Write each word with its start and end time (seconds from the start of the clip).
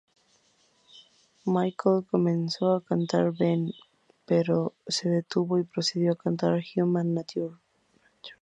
Michael 1.45 2.07
comenzó 2.09 2.73
a 2.73 2.83
cantar 2.83 3.33
"Ben", 3.37 3.69
pero 4.25 4.73
se 4.87 5.09
detuvo 5.09 5.59
y 5.59 5.63
procedió 5.63 6.13
a 6.13 6.17
cantar 6.17 6.59
"Human 6.75 7.13
Nature". 7.13 7.53